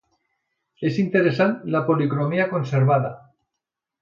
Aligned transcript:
És 0.89 0.97
interessant 1.03 1.53
la 1.77 1.83
policromia 1.91 2.49
conservada. 2.55 3.15